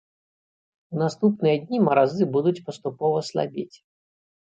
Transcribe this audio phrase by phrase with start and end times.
[0.95, 3.73] У наступныя дні маразы будуць паступова слабець.